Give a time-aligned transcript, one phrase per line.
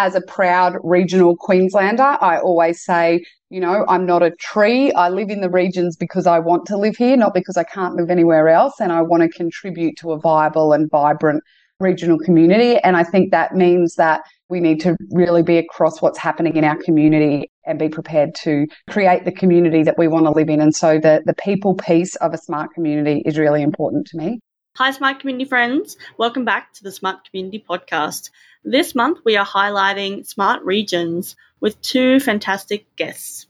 [0.00, 4.90] as a proud regional Queenslander, I always say, you know, I'm not a tree.
[4.92, 7.96] I live in the regions because I want to live here, not because I can't
[7.96, 8.80] live anywhere else.
[8.80, 11.42] And I want to contribute to a viable and vibrant
[11.80, 12.78] regional community.
[12.78, 16.64] And I think that means that we need to really be across what's happening in
[16.64, 20.62] our community and be prepared to create the community that we want to live in.
[20.62, 24.40] And so the, the people piece of a smart community is really important to me.
[24.76, 25.96] Hi, Smart Community friends.
[26.16, 28.30] Welcome back to the Smart Community Podcast.
[28.64, 33.46] This month, we are highlighting smart regions with two fantastic guests.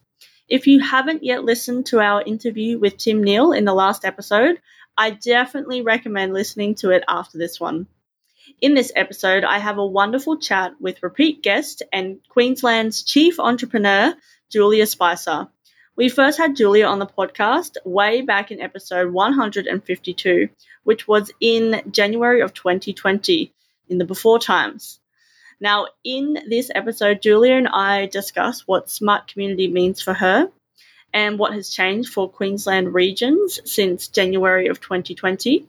[0.49, 4.61] If you haven't yet listened to our interview with Tim Neale in the last episode,
[4.97, 7.89] I definitely recommend listening to it after this one.
[8.61, 14.15] In this episode, I have a wonderful chat with repeat guest and Queensland's chief entrepreneur,
[14.49, 15.49] Julia Spicer.
[15.97, 20.49] We first had Julia on the podcast way back in episode 152,
[20.85, 23.53] which was in January of 2020,
[23.91, 24.99] in the before times.
[25.61, 30.49] Now, in this episode, Julia and I discuss what smart community means for her
[31.13, 35.67] and what has changed for Queensland regions since January of 2020.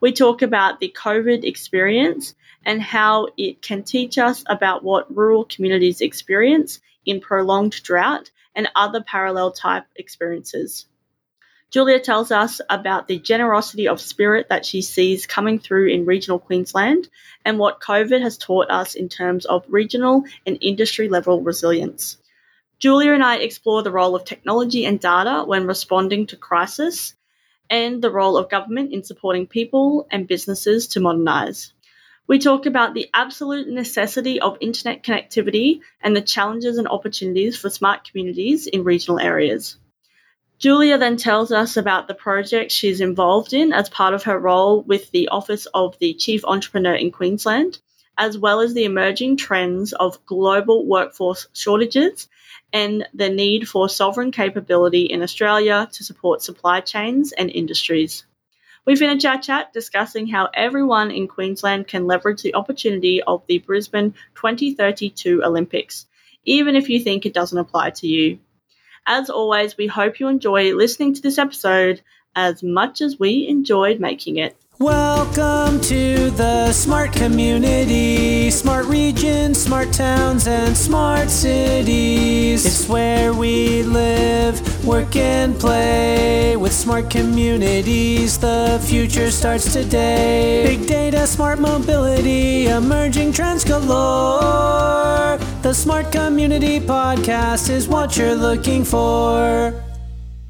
[0.00, 5.44] We talk about the COVID experience and how it can teach us about what rural
[5.44, 10.86] communities experience in prolonged drought and other parallel type experiences.
[11.74, 16.38] Julia tells us about the generosity of spirit that she sees coming through in regional
[16.38, 17.08] Queensland
[17.44, 22.16] and what COVID has taught us in terms of regional and industry level resilience.
[22.78, 27.16] Julia and I explore the role of technology and data when responding to crisis
[27.68, 31.72] and the role of government in supporting people and businesses to modernise.
[32.28, 37.68] We talk about the absolute necessity of internet connectivity and the challenges and opportunities for
[37.68, 39.76] smart communities in regional areas.
[40.64, 44.80] Julia then tells us about the project she's involved in as part of her role
[44.80, 47.78] with the Office of the Chief Entrepreneur in Queensland,
[48.16, 52.28] as well as the emerging trends of global workforce shortages
[52.72, 58.24] and the need for sovereign capability in Australia to support supply chains and industries.
[58.86, 63.58] We finish our chat discussing how everyone in Queensland can leverage the opportunity of the
[63.58, 66.06] Brisbane 2032 Olympics,
[66.46, 68.38] even if you think it doesn't apply to you.
[69.06, 72.00] As always, we hope you enjoy listening to this episode
[72.34, 74.56] as much as we enjoyed making it.
[74.78, 82.64] Welcome to the smart community, smart regions, smart towns, and smart cities.
[82.64, 86.56] It's where we live, work, and play.
[86.56, 90.64] With smart communities, the future starts today.
[90.66, 95.38] Big data, smart mobility, emerging trends galore.
[95.62, 99.72] The Smart Community Podcast is what you're looking for.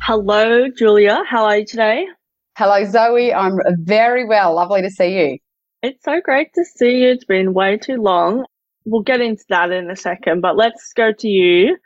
[0.00, 1.22] Hello, Julia.
[1.28, 2.06] How are you today?
[2.58, 3.32] Hello, Zoe.
[3.32, 4.54] I'm very well.
[4.54, 5.38] Lovely to see you.
[5.82, 7.10] It's so great to see you.
[7.10, 8.44] It's been way too long.
[8.84, 11.76] We'll get into that in a second, but let's go to you.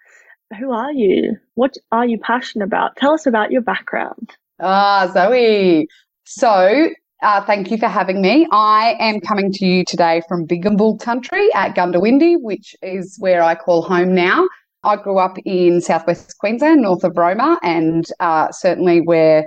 [0.56, 1.36] Who are you?
[1.54, 2.96] What are you passionate about?
[2.96, 4.30] Tell us about your background.
[4.60, 5.86] Ah, Zoe.
[6.24, 6.88] So,
[7.22, 8.46] uh, thank you for having me.
[8.50, 13.56] I am coming to you today from Bigambul country at Goondiwindi, which is where I
[13.56, 14.48] call home now.
[14.84, 19.46] I grew up in southwest Queensland, north of Roma, and uh, certainly where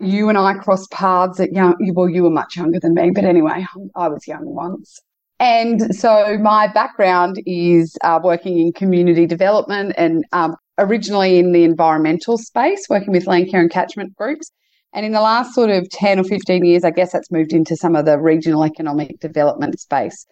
[0.00, 3.24] you and I crossed paths at young, well, you were much younger than me, but
[3.24, 3.64] anyway,
[3.94, 5.00] I was young once.
[5.42, 11.64] And so my background is uh, working in community development and um, originally in the
[11.64, 14.52] environmental space, working with land care and catchment groups.
[14.92, 17.74] And in the last sort of 10 or 15 years, I guess that's moved into
[17.74, 20.26] some of the regional economic development space.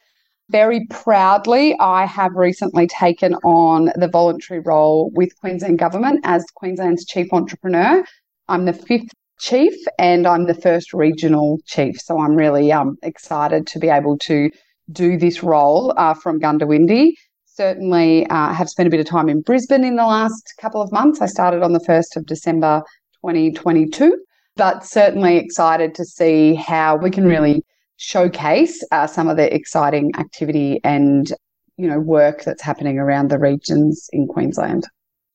[0.48, 7.04] Very proudly, I have recently taken on the voluntary role with Queensland Government as Queensland's
[7.04, 8.04] Chief Entrepreneur.
[8.46, 9.10] I'm the fifth
[9.40, 12.00] chief and I'm the first regional chief.
[12.00, 14.50] So I'm really um, excited to be able to
[14.92, 17.12] do this role uh, from Goondiwindi.
[17.46, 20.90] Certainly uh, have spent a bit of time in Brisbane in the last couple of
[20.92, 21.20] months.
[21.20, 22.82] I started on the 1st of December
[23.22, 24.16] 2022,
[24.56, 27.62] but certainly excited to see how we can really
[27.96, 31.34] showcase uh, some of the exciting activity and
[31.76, 34.86] you know work that's happening around the regions in Queensland.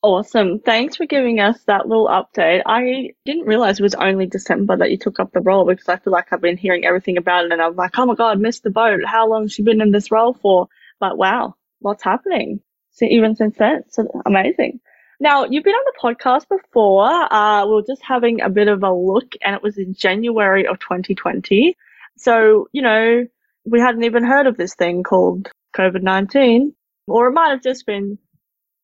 [0.05, 0.59] Awesome.
[0.59, 2.61] Thanks for giving us that little update.
[2.67, 5.97] I didn't realize it was only December that you took up the role because I
[5.97, 8.61] feel like I've been hearing everything about it and I'm like, oh my God, missed
[8.61, 8.99] the boat.
[9.03, 10.67] How long has she been in this role for?
[10.99, 12.59] But wow, what's happening?
[12.91, 14.79] So even since then, so amazing.
[15.19, 17.07] Now, you've been on the podcast before.
[17.33, 20.67] Uh, we were just having a bit of a look and it was in January
[20.67, 21.75] of 2020.
[22.15, 23.25] So, you know,
[23.65, 26.75] we hadn't even heard of this thing called COVID 19,
[27.07, 28.19] or it might have just been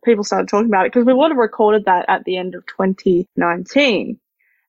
[0.03, 2.65] people started talking about it because we would have recorded that at the end of
[2.65, 4.19] 2019.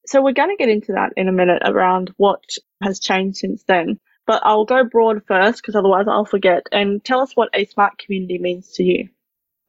[0.07, 2.43] So we're going to get into that in a minute around what
[2.83, 3.99] has changed since then.
[4.27, 6.67] but I'll go broad first because otherwise I'll forget.
[6.73, 9.09] And tell us what a smart community means to you.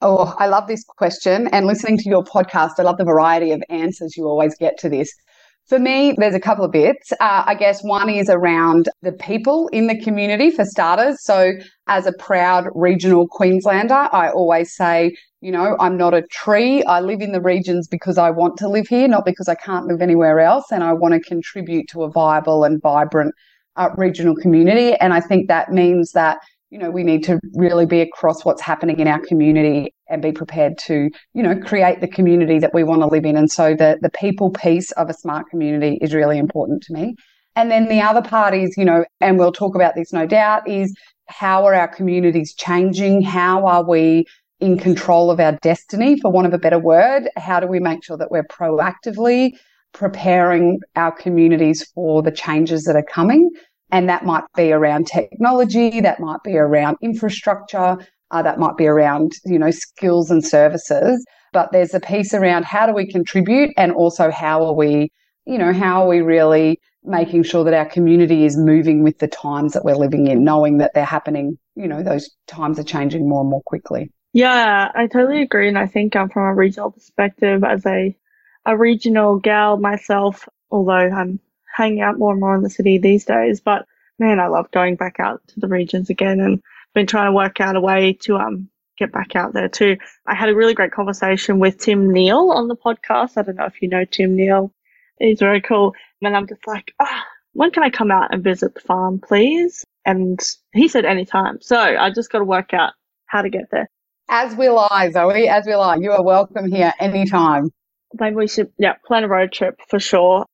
[0.02, 1.48] Oh, I love this question.
[1.48, 4.90] And listening to your podcast, I love the variety of answers you always get to
[4.90, 5.14] this.
[5.68, 7.14] For me, there's a couple of bits.
[7.14, 11.24] Uh, I guess one is around the people in the community, for starters.
[11.24, 11.54] So,
[11.88, 16.84] as a proud regional Queenslander, I always say, you know, I'm not a tree.
[16.84, 19.88] I live in the regions because I want to live here, not because I can't
[19.88, 20.66] live anywhere else.
[20.70, 23.34] And I want to contribute to a viable and vibrant
[23.78, 24.96] uh, regional community.
[24.96, 26.40] And I think that means that
[26.74, 30.32] you know, we need to really be across what's happening in our community and be
[30.32, 33.38] prepared to, you know, create the community that we want to live in.
[33.38, 37.14] And so the, the people piece of a smart community is really important to me.
[37.56, 40.68] And then the other part is, you know, and we'll talk about this no doubt,
[40.68, 40.92] is
[41.28, 43.22] how are our communities changing?
[43.22, 44.26] How are we
[44.60, 47.30] in control of our destiny, for want of a better word?
[47.38, 49.52] How do we make sure that we're proactively
[49.94, 53.52] preparing our communities for the changes that are coming?
[53.94, 57.96] And that might be around technology, that might be around infrastructure,
[58.32, 61.24] uh, that might be around, you know, skills and services.
[61.54, 65.12] But there's a piece around how do we contribute and also how are we,
[65.46, 69.28] you know, how are we really making sure that our community is moving with the
[69.28, 73.30] times that we're living in, knowing that they're happening, you know, those times are changing
[73.30, 74.10] more and more quickly.
[74.32, 75.68] Yeah, I totally agree.
[75.68, 78.18] And I think um, from a regional perspective, as a,
[78.66, 81.40] a regional gal myself, although I'm
[81.74, 83.60] hanging out more and more in the city these days.
[83.60, 83.86] But
[84.20, 86.62] man, I love going back out to the regions again and
[86.94, 89.98] been trying to work out a way to um get back out there too.
[90.28, 93.38] I had a really great conversation with Tim Neale on the podcast.
[93.38, 94.72] I don't know if you know Tim Neale.
[95.20, 95.94] He's very cool.
[96.22, 97.22] And I'm just like, ah, oh,
[97.54, 99.84] when can I come out and visit the farm, please?
[100.06, 100.40] And
[100.74, 101.60] he said anytime.
[101.62, 102.94] So I just got to work out
[103.26, 103.90] how to get there.
[104.30, 105.48] As will I, Zoe.
[105.48, 105.96] As will I.
[105.96, 107.72] You are welcome here anytime.
[108.20, 110.46] Maybe we should, yeah, plan a road trip for sure.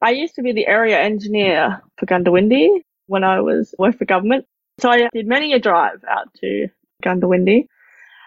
[0.00, 4.46] I used to be the area engineer for Goondiwindi when I was worked for government.
[4.78, 6.68] So I did many a drive out to
[7.04, 7.66] Goondiwindi.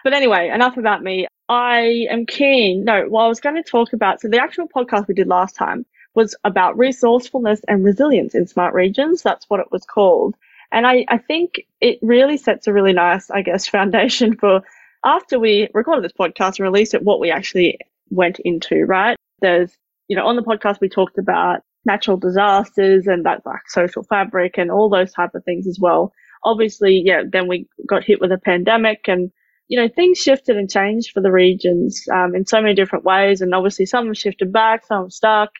[0.04, 1.26] But anyway, enough about me.
[1.48, 2.84] I am keen.
[2.84, 5.56] No, well, I was going to talk about, so the actual podcast we did last
[5.56, 9.22] time was about resourcefulness and resilience in smart regions.
[9.22, 10.34] That's what it was called.
[10.70, 14.62] And I, I think it really sets a really nice, I guess, foundation for
[15.04, 17.78] after we recorded this podcast and released it, what we actually
[18.10, 19.16] went into, right?
[19.40, 19.72] There's
[20.08, 24.56] you know, on the podcast, we talked about natural disasters and that like social fabric
[24.56, 26.12] and all those type of things as well.
[26.44, 29.30] Obviously, yeah, then we got hit with a pandemic and,
[29.68, 33.40] you know, things shifted and changed for the regions um, in so many different ways.
[33.40, 35.50] And obviously some have shifted back, some have stuck.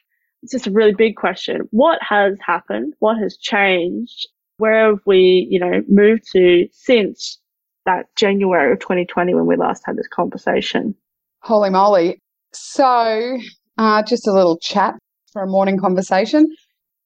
[0.41, 1.61] It's just a really big question.
[1.71, 2.93] What has happened?
[2.99, 4.27] What has changed?
[4.57, 7.39] Where have we, you know, moved to since
[7.85, 10.95] that January of 2020 when we last had this conversation?
[11.41, 12.21] Holy moly.
[12.53, 13.39] So
[13.77, 14.95] uh, just a little chat
[15.31, 16.47] for a morning conversation.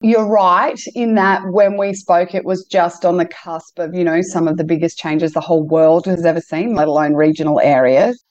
[0.00, 4.04] You're right in that when we spoke, it was just on the cusp of, you
[4.04, 7.60] know, some of the biggest changes the whole world has ever seen, let alone regional
[7.60, 8.22] areas.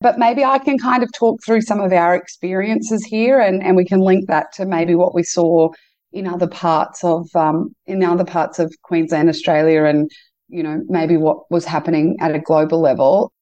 [0.00, 3.76] But maybe I can kind of talk through some of our experiences here and, and
[3.76, 5.70] we can link that to maybe what we saw
[6.12, 10.10] in other parts of um, in other parts of Queensland, Australia, and
[10.48, 13.32] you know maybe what was happening at a global level.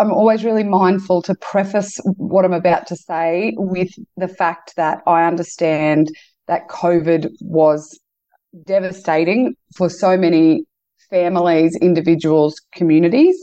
[0.00, 5.02] I'm always really mindful to preface what I'm about to say with the fact that
[5.06, 6.08] I understand
[6.48, 8.00] that COVID was
[8.64, 10.64] devastating for so many
[11.10, 13.36] families, individuals, communities,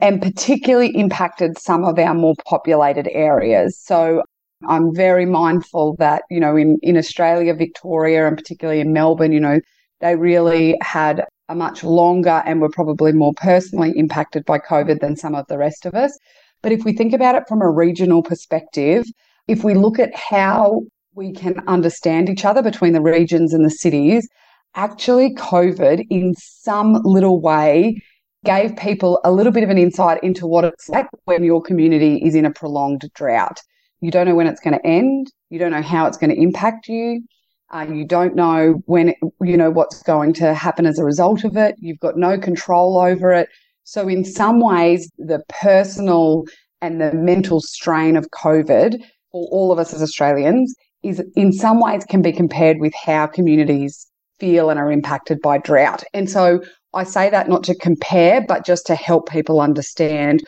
[0.00, 3.78] and particularly impacted some of our more populated areas.
[3.78, 4.22] So
[4.66, 9.40] I'm very mindful that, you know, in, in Australia, Victoria, and particularly in Melbourne, you
[9.40, 9.60] know,
[10.00, 15.16] they really had are much longer and were probably more personally impacted by COVID than
[15.16, 16.18] some of the rest of us.
[16.62, 19.04] But if we think about it from a regional perspective,
[19.48, 20.82] if we look at how
[21.14, 24.26] we can understand each other between the regions and the cities,
[24.74, 28.00] actually, COVID in some little way
[28.44, 32.16] gave people a little bit of an insight into what it's like when your community
[32.24, 33.60] is in a prolonged drought.
[34.00, 35.28] You don't know when it's going to end.
[35.50, 37.22] You don't know how it's going to impact you.
[37.72, 41.56] Uh, you don't know when, you know, what's going to happen as a result of
[41.56, 41.74] it.
[41.78, 43.48] You've got no control over it.
[43.84, 46.44] So, in some ways, the personal
[46.82, 51.80] and the mental strain of COVID for all of us as Australians is in some
[51.80, 54.06] ways can be compared with how communities
[54.38, 56.04] feel and are impacted by drought.
[56.12, 56.60] And so
[56.94, 60.42] I say that not to compare, but just to help people understand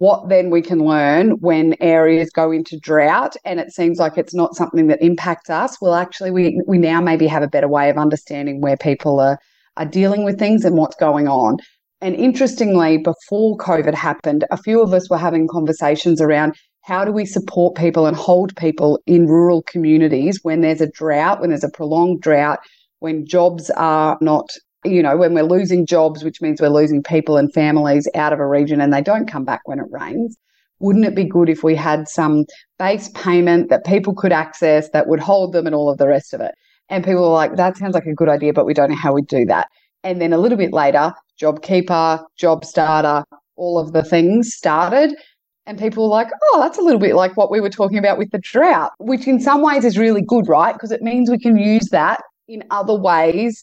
[0.00, 4.32] what then we can learn when areas go into drought and it seems like it's
[4.34, 5.76] not something that impacts us.
[5.78, 9.38] Well actually we we now maybe have a better way of understanding where people are
[9.76, 11.58] are dealing with things and what's going on.
[12.00, 17.12] And interestingly before covid happened a few of us were having conversations around how do
[17.12, 21.62] we support people and hold people in rural communities when there's a drought when there's
[21.62, 22.60] a prolonged drought
[23.00, 24.48] when jobs are not
[24.84, 28.38] you know, when we're losing jobs, which means we're losing people and families out of
[28.38, 30.36] a region and they don't come back when it rains,
[30.78, 32.46] wouldn't it be good if we had some
[32.78, 36.32] base payment that people could access that would hold them and all of the rest
[36.32, 36.54] of it?
[36.88, 39.12] And people were like, that sounds like a good idea, but we don't know how
[39.12, 39.68] we do that.
[40.02, 43.24] And then a little bit later, JobKeeper, Job Starter,
[43.56, 45.14] all of the things started.
[45.66, 48.18] And people were like, oh, that's a little bit like what we were talking about
[48.18, 50.72] with the drought, which in some ways is really good, right?
[50.72, 53.62] Because it means we can use that in other ways,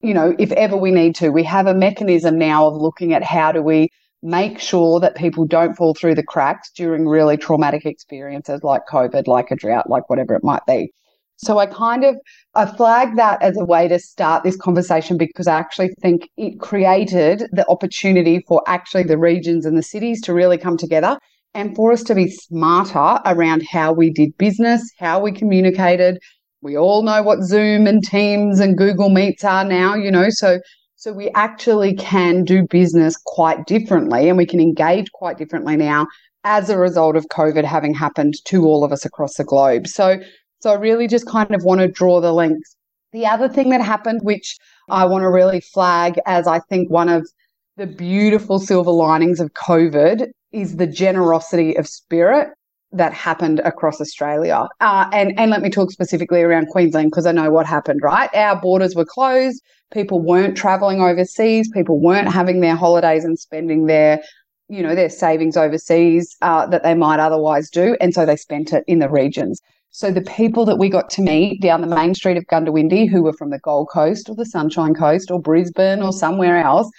[0.00, 1.30] you know, if ever we need to.
[1.30, 3.88] We have a mechanism now of looking at how do we
[4.22, 9.26] make sure that people don't fall through the cracks during really traumatic experiences like COVID,
[9.26, 10.92] like a drought, like whatever it might be.
[11.36, 12.16] So I kind of
[12.56, 16.58] I flag that as a way to start this conversation because I actually think it
[16.58, 21.16] created the opportunity for actually the regions and the cities to really come together
[21.54, 26.18] and for us to be smarter around how we did business, how we communicated.
[26.60, 30.58] We all know what Zoom and Teams and Google Meets are now, you know, so
[30.96, 36.08] so we actually can do business quite differently and we can engage quite differently now
[36.42, 39.86] as a result of COVID having happened to all of us across the globe.
[39.86, 40.18] So
[40.60, 42.74] so I really just kind of want to draw the links.
[43.12, 44.56] The other thing that happened, which
[44.90, 47.28] I want to really flag as I think one of
[47.76, 52.48] the beautiful silver linings of COVID, is the generosity of spirit
[52.92, 54.66] that happened across Australia.
[54.80, 58.30] Uh, and, and let me talk specifically around Queensland because I know what happened, right?
[58.34, 59.62] Our borders were closed.
[59.92, 61.68] People weren't traveling overseas.
[61.70, 64.22] People weren't having their holidays and spending their,
[64.68, 67.96] you know, their savings overseas uh, that they might otherwise do.
[68.00, 69.60] And so they spent it in the regions.
[69.90, 73.22] So the people that we got to meet down the main street of Goondiwindi who
[73.22, 76.90] were from the Gold Coast or the Sunshine Coast or Brisbane or somewhere else,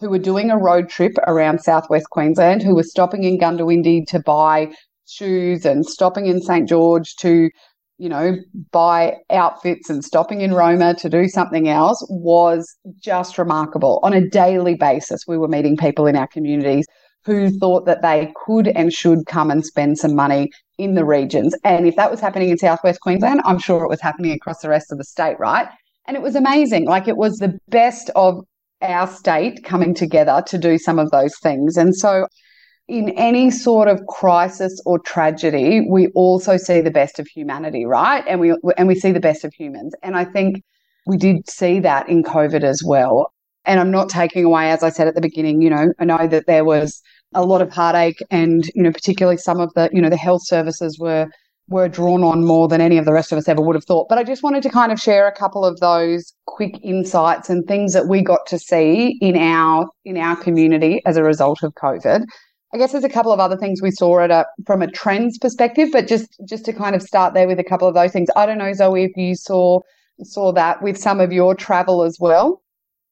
[0.00, 4.20] who were doing a road trip around southwest Queensland, who were stopping in Goondiwindi to
[4.20, 4.70] buy
[5.08, 7.50] shoes and stopping in St George to,
[7.98, 8.36] you know,
[8.70, 12.66] buy outfits and stopping in Roma to do something else was
[13.00, 14.00] just remarkable.
[14.02, 16.86] On a daily basis, we were meeting people in our communities
[17.24, 21.54] who thought that they could and should come and spend some money in the regions.
[21.64, 24.68] And if that was happening in Southwest Queensland, I'm sure it was happening across the
[24.68, 25.68] rest of the state, right?
[26.06, 26.86] And it was amazing.
[26.86, 28.44] Like it was the best of
[28.82, 31.76] our state coming together to do some of those things.
[31.76, 32.26] And so,
[32.88, 38.24] in any sort of crisis or tragedy, we also see the best of humanity, right?
[38.28, 39.94] And we and we see the best of humans.
[40.02, 40.62] And I think
[41.06, 43.32] we did see that in COVID as well.
[43.64, 46.26] And I'm not taking away, as I said at the beginning, you know, I know
[46.26, 47.02] that there was
[47.34, 50.42] a lot of heartache and you know particularly some of the you know the health
[50.44, 51.26] services were
[51.68, 54.06] were drawn on more than any of the rest of us ever would have thought
[54.08, 57.66] but i just wanted to kind of share a couple of those quick insights and
[57.66, 61.74] things that we got to see in our in our community as a result of
[61.74, 62.24] covid
[62.74, 65.38] i guess there's a couple of other things we saw at a from a trends
[65.38, 68.28] perspective but just just to kind of start there with a couple of those things
[68.36, 69.80] i don't know zoe if you saw
[70.22, 72.60] saw that with some of your travel as well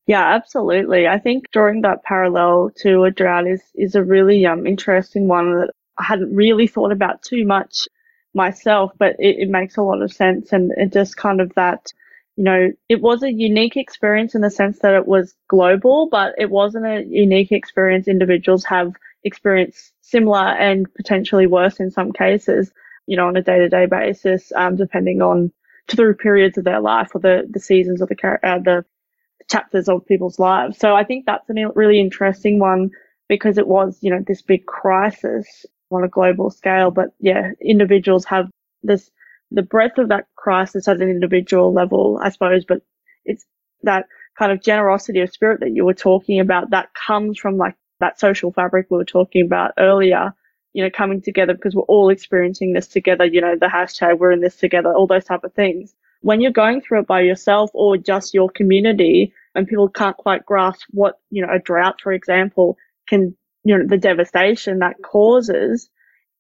[0.07, 1.07] yeah, absolutely.
[1.07, 5.53] I think drawing that parallel to a drought is, is a really um, interesting one
[5.53, 7.87] that I hadn't really thought about too much
[8.35, 10.53] myself, but it, it makes a lot of sense.
[10.53, 11.93] And it just kind of that,
[12.37, 16.35] you know, it was a unique experience in the sense that it was global, but
[16.37, 22.73] it wasn't a unique experience individuals have experienced similar and potentially worse in some cases,
[23.07, 25.53] you know, on a day to day basis, um, depending on
[25.89, 28.85] through periods of their life or the, the seasons of the, uh, the
[29.51, 30.79] chapters of people's lives.
[30.79, 32.91] So I think that's a really interesting one
[33.29, 36.91] because it was, you know, this big crisis on a global scale.
[36.91, 38.49] But yeah, individuals have
[38.83, 39.11] this,
[39.51, 42.83] the breadth of that crisis at an individual level, I suppose, but
[43.25, 43.45] it's
[43.83, 44.07] that
[44.39, 48.21] kind of generosity of spirit that you were talking about that comes from like that
[48.21, 50.35] social fabric we were talking about earlier,
[50.75, 54.33] you know, coming together because we're all experiencing this together, you know, the hashtag we're
[54.33, 57.71] in this together, all those type of things when you're going through it by yourself
[57.75, 62.13] or just your community and people can't quite grasp what, you know, a drought, for
[62.13, 62.79] example,
[63.09, 65.91] can, you know, the devastation that causes,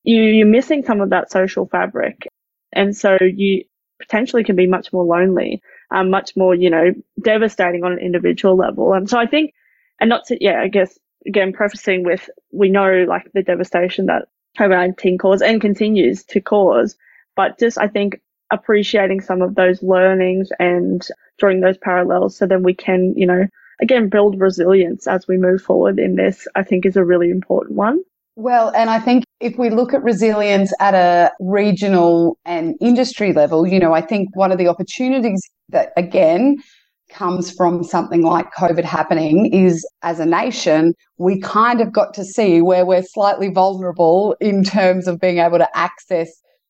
[0.04, 2.26] you, you're missing some of that social fabric.
[2.72, 3.64] And so you
[4.00, 8.56] potentially can be much more lonely, um, much more, you know, devastating on an individual
[8.56, 8.94] level.
[8.94, 9.52] And so I think,
[10.00, 14.28] and not to, yeah, I guess, again, prefacing with, we know like the devastation that
[14.58, 16.96] COVID-19 caused and continues to cause,
[17.36, 21.06] but just I think appreciating some of those learnings and
[21.38, 23.46] drawing those parallels so then we can, you know,
[23.80, 27.76] again, build resilience as we move forward in this, I think is a really important
[27.76, 28.02] one.
[28.36, 33.66] Well, and I think if we look at resilience at a regional and industry level,
[33.66, 36.56] you know, I think one of the opportunities that, again,
[37.12, 42.24] comes from something like COVID happening is as a nation, we kind of got to
[42.24, 46.28] see where we're slightly vulnerable in terms of being able to access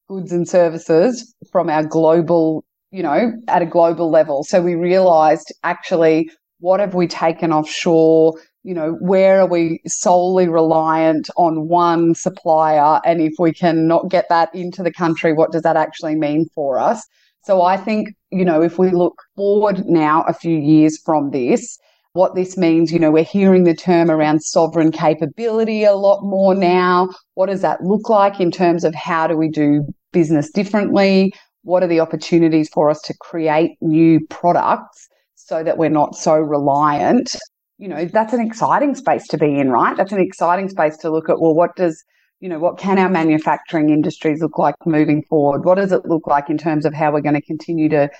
[0.09, 4.45] goods and services from our global, you know, at a global level.
[4.45, 6.31] So we realized actually
[6.63, 8.35] what have we taken offshore?
[8.63, 13.01] You know, where are we solely reliant on one supplier?
[13.05, 16.47] And if we can not get that into the country, what does that actually mean
[16.55, 17.05] for us?
[17.45, 21.79] So I think, you know, if we look forward now a few years from this,
[22.15, 26.55] what this means, you know, we're hearing the term around sovereign capability a lot more
[26.55, 27.09] now.
[27.35, 31.33] What does that look like in terms of how do we do business differently?
[31.63, 36.35] What are the opportunities for us to create new products so that we're not so
[36.35, 37.37] reliant?
[37.79, 39.97] You know, that's an exciting space to be in, right?
[39.97, 42.03] That's an exciting space to look at, well, what does
[42.43, 45.65] you know, what can our manufacturing industries look like moving forward?
[45.65, 48.11] What does it look like in terms of how we're going to continue to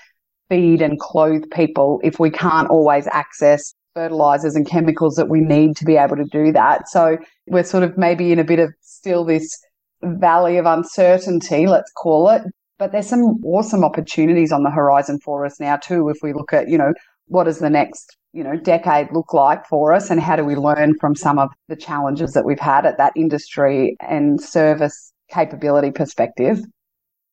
[0.49, 5.75] feed and clothe people if we can't always access fertilizers and chemicals that we need
[5.75, 6.87] to be able to do that?
[6.87, 9.59] So we're sort of maybe in a bit of still this
[10.01, 12.43] valley of uncertainty, let's call it.
[12.79, 16.07] But there's some awesome opportunities on the horizon for us now too.
[16.07, 16.93] If we look at, you know,
[17.27, 20.55] what is the next you know decade look like for us and how do we
[20.55, 25.91] learn from some of the challenges that we've had at that industry and service capability
[25.91, 26.59] perspective?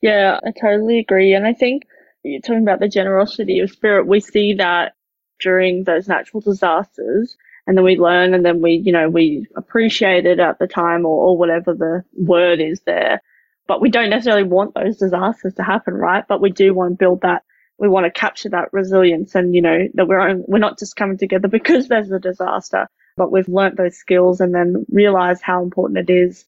[0.03, 1.33] Yeah i totally agree.
[1.33, 1.85] And i think
[2.23, 4.07] you're talking about the generosity of spirit.
[4.07, 4.93] We see that
[5.41, 7.35] during those natural disasters
[7.67, 11.07] and then we learn and then we you know we appreciate it at the time
[11.07, 13.23] or, or whatever the word is there.
[13.67, 16.25] But we don't necessarily want those disasters to happen right?
[16.29, 17.43] But we do want to build that
[17.81, 21.19] we want to capture that resilience and you know that we're we're not just coming
[21.19, 25.99] together because there's a disaster but we've learnt those skills and then realize how important
[25.99, 26.45] it is.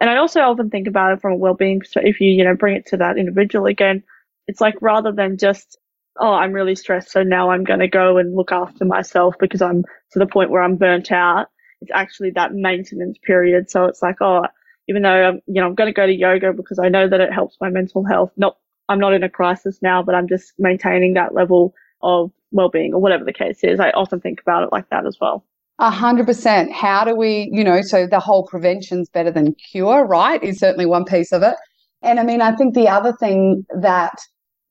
[0.00, 2.54] And i also often think about it from a well-being perspective if you you know
[2.54, 4.02] bring it to that individual again
[4.46, 5.78] it's like rather than just
[6.20, 9.62] oh i'm really stressed so now i'm going to go and look after myself because
[9.62, 11.48] i'm to the point where i'm burnt out
[11.84, 13.70] it's actually that maintenance period.
[13.70, 14.46] So it's like oh
[14.88, 17.20] even though I'm, you know, I'm going to go to yoga because I know that
[17.20, 20.52] it helps my mental health, not I'm not in a crisis now, but I'm just
[20.58, 23.80] maintaining that level of well-being or whatever the case is.
[23.80, 25.44] I often think about it like that as well.
[25.80, 26.72] A hundred percent.
[26.72, 30.42] How do we, you know, so the whole prevention's better than cure, right?
[30.42, 31.56] Is certainly one piece of it.
[32.00, 34.14] And I mean, I think the other thing that,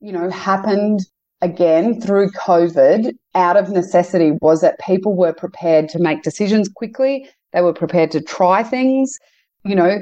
[0.00, 1.00] you know, happened
[1.42, 7.28] again through COVID out of necessity was that people were prepared to make decisions quickly.
[7.52, 9.18] They were prepared to try things.
[9.64, 9.98] You know,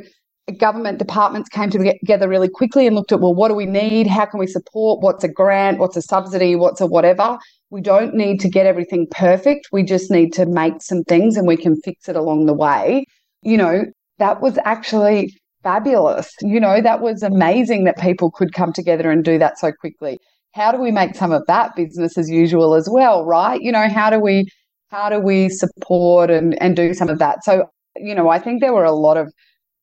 [0.50, 4.06] government departments came together really quickly and looked at well what do we need?
[4.06, 5.00] How can we support?
[5.00, 5.78] What's a grant?
[5.78, 6.56] What's a subsidy?
[6.56, 7.38] What's a whatever?
[7.70, 9.68] We don't need to get everything perfect.
[9.72, 13.04] We just need to make some things and we can fix it along the way.
[13.42, 13.84] You know
[14.18, 16.32] that was actually fabulous.
[16.40, 20.18] You know that was amazing that people could come together and do that so quickly.
[20.54, 23.60] How do we make some of that business as usual as well right?
[23.60, 24.46] You know how do we
[24.90, 27.44] how do we support and and do some of that?
[27.44, 29.32] So you know i think there were a lot of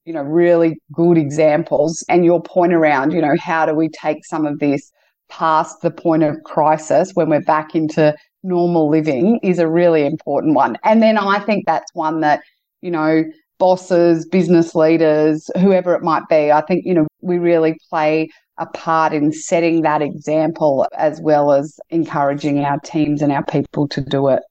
[0.05, 2.03] you know, really good examples.
[2.09, 4.91] And your point around, you know, how do we take some of this
[5.29, 10.55] past the point of crisis when we're back into normal living is a really important
[10.55, 10.77] one.
[10.83, 12.41] And then I think that's one that,
[12.81, 13.23] you know,
[13.59, 18.65] bosses, business leaders, whoever it might be, I think, you know, we really play a
[18.65, 24.01] part in setting that example as well as encouraging our teams and our people to
[24.01, 24.41] do it.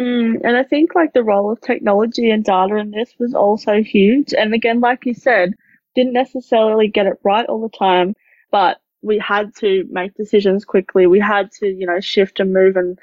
[0.00, 3.82] Mm, and I think like the role of technology and data in this was also
[3.82, 4.32] huge.
[4.32, 5.54] And again, like you said,
[5.94, 8.14] didn't necessarily get it right all the time,
[8.52, 11.06] but we had to make decisions quickly.
[11.06, 12.98] We had to, you know, shift and move and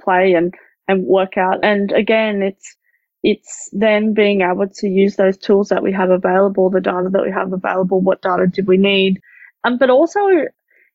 [0.00, 0.52] play and,
[0.88, 1.60] and work out.
[1.64, 2.76] And again, it's,
[3.22, 7.22] it's then being able to use those tools that we have available, the data that
[7.22, 9.20] we have available, what data did we need?
[9.62, 10.20] Um, but also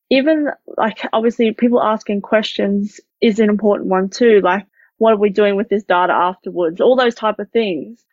[0.10, 4.42] even like obviously people asking questions is an important one too.
[4.42, 4.66] Like
[4.98, 6.82] what are we doing with this data afterwards?
[6.82, 8.06] All those type of things.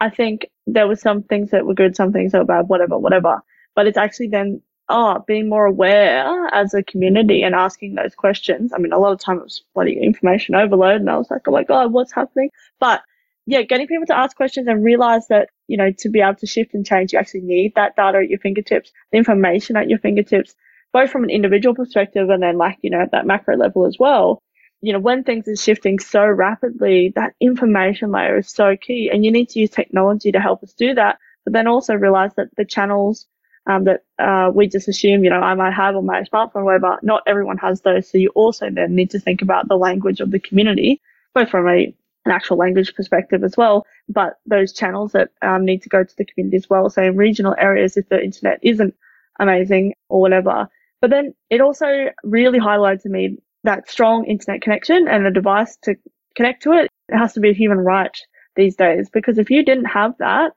[0.00, 2.98] I think there were some things that were good, some things that were bad, whatever,
[2.98, 3.40] whatever.
[3.74, 8.72] But it's actually then, oh, being more aware as a community and asking those questions.
[8.74, 11.42] I mean, a lot of time it was bloody information overload and I was like,
[11.46, 12.50] oh my God, what's happening?
[12.80, 13.02] But
[13.46, 16.46] yeah, getting people to ask questions and realize that, you know, to be able to
[16.46, 19.98] shift and change, you actually need that data at your fingertips, the information at your
[19.98, 20.54] fingertips,
[20.92, 23.96] both from an individual perspective and then like, you know, at that macro level as
[23.98, 24.42] well
[24.82, 29.10] you know, when things are shifting so rapidly, that information layer is so key.
[29.12, 31.18] And you need to use technology to help us do that.
[31.44, 33.26] But then also realize that the channels
[33.66, 36.98] um, that uh, we just assume, you know, I might have on my smartphone, whatever,
[37.02, 38.10] not everyone has those.
[38.10, 41.00] So you also then need to think about the language of the community,
[41.32, 45.82] both from a, an actual language perspective as well, but those channels that um, need
[45.82, 46.90] to go to the community as well.
[46.90, 48.94] So in regional areas, if the internet isn't
[49.38, 50.68] amazing or whatever.
[51.00, 55.76] But then it also really highlighted to me that strong internet connection and a device
[55.82, 55.94] to
[56.36, 58.16] connect to it, it has to be a human right
[58.56, 59.08] these days.
[59.12, 60.52] Because if you didn't have that,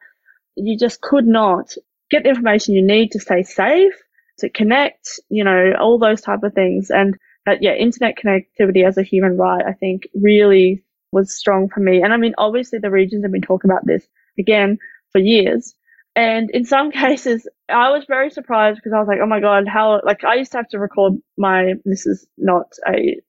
[0.56, 1.74] you just could not
[2.10, 3.94] get the information you need to stay safe,
[4.40, 6.90] to connect, you know, all those type of things.
[6.90, 7.16] And
[7.46, 12.02] that, yeah, internet connectivity as a human right, I think really was strong for me.
[12.02, 14.06] And I mean, obviously the regions have been talking about this
[14.38, 14.78] again
[15.12, 15.74] for years.
[16.16, 19.68] And in some cases, I was very surprised because I was like, oh my God,
[19.68, 23.20] how, like, I used to have to record my, this is not a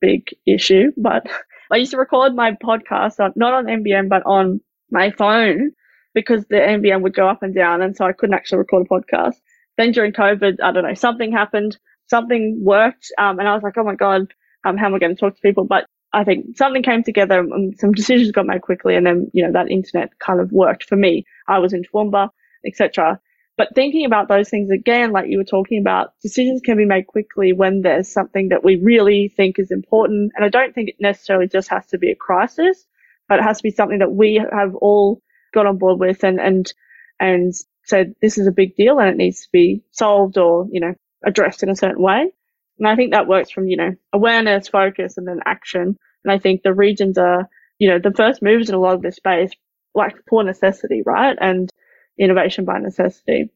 [0.00, 1.26] big issue, but
[1.72, 5.72] I used to record my podcast, on, not on NBN, but on my phone
[6.14, 7.82] because the NBN would go up and down.
[7.82, 9.34] And so I couldn't actually record a podcast.
[9.76, 13.12] Then during COVID, I don't know, something happened, something worked.
[13.18, 14.32] Um, and I was like, oh my God,
[14.64, 15.64] um, how am I going to talk to people?
[15.64, 18.96] But I think something came together and some decisions got made quickly.
[18.96, 21.24] And then, you know, that internet kind of worked for me.
[21.48, 22.30] I was in Toowoomba,
[22.66, 23.20] etc.
[23.56, 27.06] But thinking about those things again, like you were talking about, decisions can be made
[27.06, 30.32] quickly when there's something that we really think is important.
[30.36, 32.86] And I don't think it necessarily just has to be a crisis,
[33.28, 35.22] but it has to be something that we have all
[35.54, 36.70] got on board with and, and,
[37.18, 40.80] and said, this is a big deal and it needs to be solved or, you
[40.80, 42.30] know, addressed in a certain way.
[42.78, 45.96] And I think that works from, you know, awareness, focus, and then action.
[46.24, 47.48] And I think the regions are,
[47.78, 49.50] you know, the first movers in a lot of this space,
[49.94, 51.38] like for necessity, right?
[51.40, 51.70] And
[52.18, 53.50] innovation by necessity.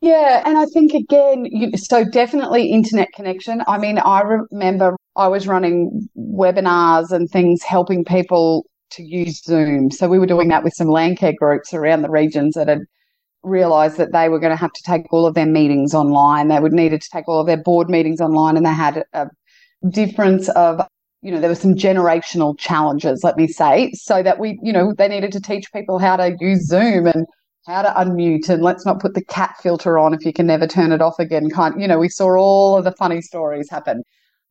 [0.00, 3.62] Yeah, and I think again, you, so definitely internet connection.
[3.66, 9.90] I mean, I remember I was running webinars and things helping people to use Zoom.
[9.90, 12.80] So we were doing that with some Landcare groups around the regions that had
[13.42, 16.48] realized that they were going to have to take all of their meetings online.
[16.48, 19.28] They would needed to take all of their board meetings online, and they had a
[19.90, 20.80] difference of
[21.22, 24.94] you know there were some generational challenges let me say so that we you know
[24.96, 27.26] they needed to teach people how to use zoom and
[27.66, 30.66] how to unmute and let's not put the cat filter on if you can never
[30.66, 31.48] turn it off again.
[31.50, 34.02] Kind, you know, we saw all of the funny stories happen.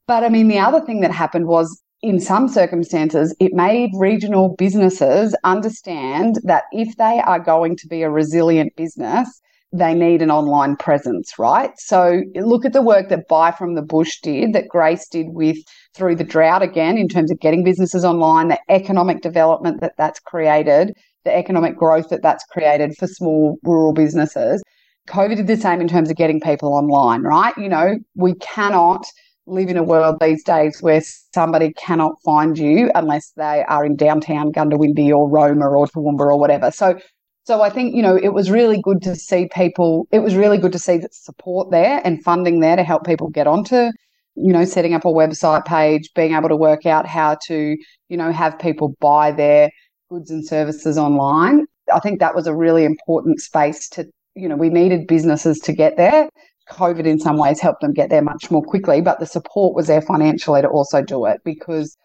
[0.08, 4.56] But I mean, the other thing that happened was in some circumstances, it made regional
[4.58, 10.30] businesses understand that if they are going to be a resilient business, they need an
[10.30, 11.72] online presence, right?
[11.78, 15.58] So look at the work that Buy from the Bush did, that Grace did with
[15.96, 20.20] through the drought again, in terms of getting businesses online, the economic development that that's
[20.20, 24.62] created the economic growth that that's created for small rural businesses.
[25.08, 27.54] COVID did the same in terms of getting people online, right?
[27.58, 29.06] You know, we cannot
[29.46, 31.02] live in a world these days where
[31.34, 36.40] somebody cannot find you unless they are in downtown Goondiwindi or Roma or Toowoomba or
[36.40, 36.72] whatever.
[36.72, 36.98] So,
[37.44, 40.08] so I think you know it was really good to see people.
[40.12, 43.30] It was really good to see that support there and funding there to help people
[43.30, 43.92] get onto,
[44.36, 47.76] you know, setting up a website page, being able to work out how to,
[48.08, 49.70] you know, have people buy their
[50.14, 51.66] goods and services online.
[51.92, 55.74] I think that was a really important space to, you know, we needed businesses to
[55.74, 56.30] get there.
[56.70, 59.88] COVID in some ways helped them get there much more quickly, but the support was
[59.88, 61.98] there financially to also do it because,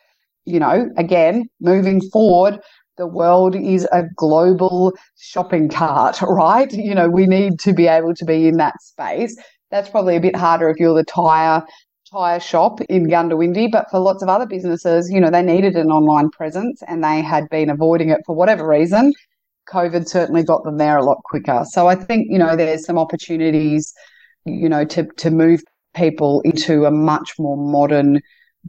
[0.47, 2.59] you know, again, moving forward,
[2.97, 6.73] the world is a global shopping cart, right?
[6.73, 9.37] You know, we need to be able to be in that space.
[9.71, 11.63] That's probably a bit harder if you're the tire
[12.11, 15.91] tire shop in Goondiwindi, but for lots of other businesses, you know, they needed an
[15.91, 19.13] online presence and they had been avoiding it for whatever reason.
[19.69, 21.65] COVID certainly got them there a lot quicker.
[21.71, 23.93] So I think, you know, there's some opportunities,
[24.45, 25.61] you know, to to move
[25.95, 28.21] people into a much more modern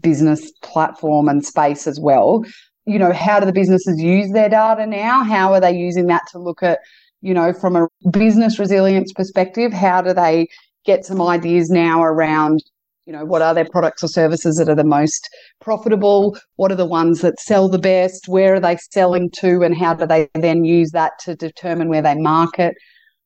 [0.02, 2.44] business platform and space as well.
[2.86, 5.24] You know, how do the businesses use their data now?
[5.24, 6.80] How are they using that to look at,
[7.22, 10.48] you know, from a business resilience perspective, how do they
[10.86, 12.64] get some ideas now around
[13.10, 15.28] you know what are their products or services that are the most
[15.60, 16.38] profitable?
[16.58, 18.28] What are the ones that sell the best?
[18.28, 22.04] Where are they selling to and how do they then use that to determine where
[22.04, 22.76] they market?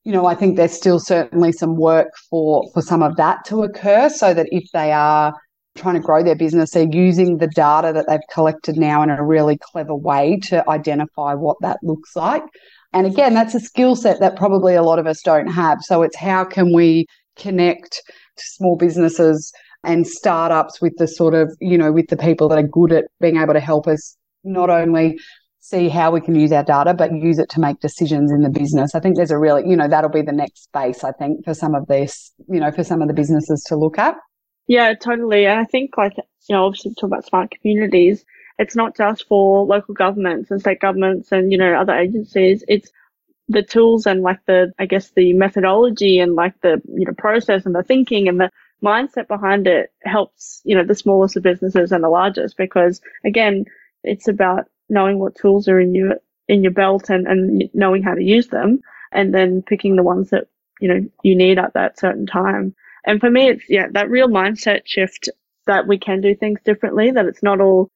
[0.04, 3.62] You know i think there's still certainly some work for for some of that to
[3.62, 5.34] occur so that if they are
[5.76, 9.24] trying to grow their business they're using the data that they've collected now in a
[9.24, 12.44] really clever way to identify what that looks like.
[12.92, 15.78] And again that's a skill set that probably a lot of us don't have.
[15.82, 18.02] So it's how can we connect
[18.36, 19.52] to small businesses
[19.84, 23.04] and startups with the sort of, you know, with the people that are good at
[23.20, 25.18] being able to help us not only
[25.60, 28.50] see how we can use our data, but use it to make decisions in the
[28.50, 28.94] business.
[28.94, 31.54] I think there's a really, you know, that'll be the next space, I think, for
[31.54, 34.16] some of this, you know, for some of the businesses to look at.
[34.66, 35.46] Yeah, totally.
[35.46, 38.24] And I think, like, you know, obviously talk about smart communities,
[38.58, 42.62] it's not just for local governments and state governments and, you know, other agencies.
[42.68, 42.90] It's
[43.48, 47.66] the tools and like the, I guess, the methodology and like the, you know, process
[47.66, 48.50] and the thinking and the
[48.84, 53.64] mindset behind it helps, you know, the smallest of businesses and the largest because again,
[54.02, 56.14] it's about knowing what tools are in your
[56.46, 58.80] in your belt and, and knowing how to use them
[59.12, 60.46] and then picking the ones that,
[60.80, 62.74] you know, you need at that certain time.
[63.06, 65.30] And for me it's yeah, that real mindset shift
[65.66, 67.90] that we can do things differently, that it's not all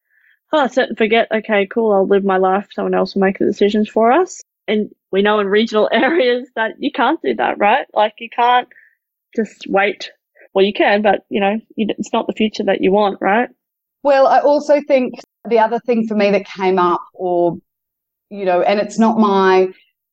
[0.52, 3.44] oh, set and forget, okay, cool, I'll live my life, someone else will make the
[3.44, 4.42] decisions for us.
[4.66, 7.86] And we know in regional areas that you can't do that, right?
[7.92, 8.68] Like you can't
[9.36, 10.10] just wait
[10.54, 13.48] well, you can, but you know, it's not the future that you want, right?
[14.02, 15.14] Well, I also think
[15.48, 17.56] the other thing for me that came up, or,
[18.30, 19.68] you know, and it's not my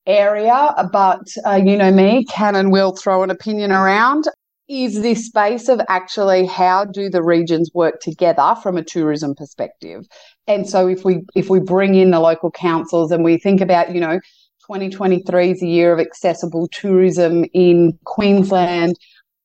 [0.06, 4.24] area, but uh, you know me, can and will throw an opinion around.
[4.68, 10.06] Is this space of actually how do the regions work together from a tourism perspective?
[10.48, 13.94] And so if we if we bring in the local councils and we think about,
[13.94, 14.18] you know,
[14.66, 18.96] 2023 is a year of accessible tourism in Queensland.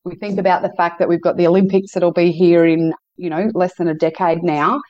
[0.03, 3.29] We think about the fact that we've got the Olympics that'll be here in, you
[3.29, 4.81] know, less than a decade now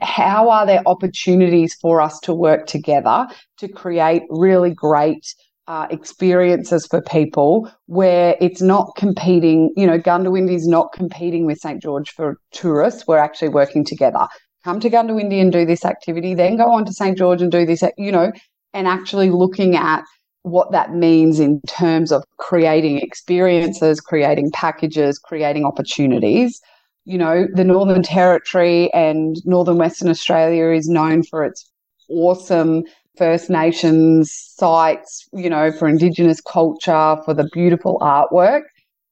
[0.00, 3.26] how are there opportunities for us to work together
[3.58, 5.26] to create really great
[5.66, 11.58] uh, experiences for people where it's not competing, you know, Goondiwindi is not competing with
[11.58, 11.82] St.
[11.82, 13.06] George for tourists.
[13.06, 14.26] We're actually working together.
[14.64, 17.18] Come to Goondiwindi and do this activity, then go on to St.
[17.18, 18.32] George and do this, you know,
[18.72, 20.04] and actually looking at
[20.50, 26.60] what that means in terms of creating experiences, creating packages, creating opportunities
[27.08, 31.64] you know, the Northern Territory and Northern Western Australia is known for its
[32.10, 32.82] awesome
[33.16, 38.64] First Nations sites, you know, for Indigenous culture, for the beautiful artwork,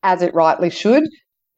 [0.02, 1.04] as it rightly should.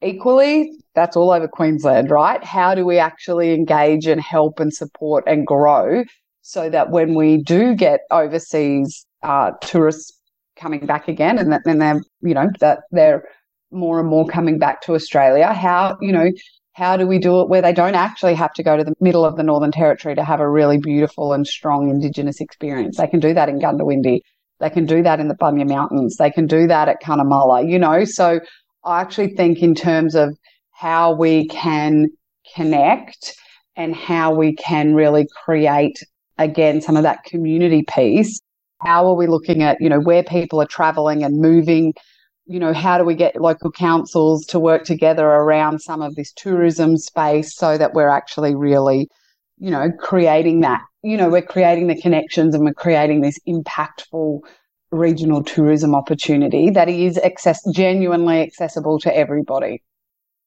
[0.01, 2.43] Equally, that's all over Queensland, right?
[2.45, 6.05] How do we actually engage and help and support and grow
[6.43, 10.13] so that when we do get overseas uh, tourists
[10.57, 13.25] coming back again and and they're, you know, that they're
[13.71, 15.53] more and more coming back to Australia.
[15.53, 16.31] How, you know,
[16.73, 19.25] how do we do it where they don't actually have to go to the middle
[19.25, 22.97] of the Northern Territory to have a really beautiful and strong Indigenous experience?
[22.97, 24.21] They can do that in Goondiwindi.
[24.61, 26.17] They can do that in the Bunya Mountains.
[26.17, 28.05] They can do that at Cunnamulla, you know.
[28.05, 28.41] So
[28.85, 30.37] I actually think in terms of
[30.73, 32.09] how we can
[32.55, 33.35] connect
[33.77, 35.99] and how we can really create
[36.39, 38.41] again some of that community piece.
[38.81, 41.95] How are we looking at, you know, where people are traveling and moving
[42.49, 46.33] you know, how do we get local councils to work together around some of this
[46.33, 49.07] tourism space so that we're actually really,
[49.59, 54.41] you know, creating that, you know, we're creating the connections and we're creating this impactful
[54.91, 59.83] regional tourism opportunity that is access genuinely accessible to everybody.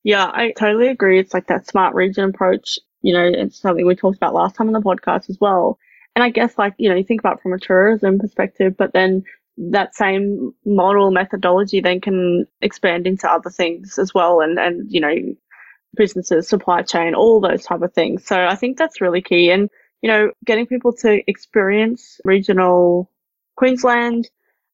[0.04, 1.20] Yeah, I totally agree.
[1.20, 2.80] It's like that smart region approach.
[3.04, 5.78] You know, it's something we talked about last time on the podcast as well.
[6.15, 9.24] And I guess like, you know, you think about from a tourism perspective, but then
[9.58, 15.00] that same model methodology then can expand into other things as well and and you
[15.02, 15.13] know
[15.95, 18.26] businesses supply chain all those type of things.
[18.26, 19.52] So i think that's really key.
[19.52, 19.69] And
[20.02, 23.12] you know getting people to experience regional
[23.58, 24.30] queensland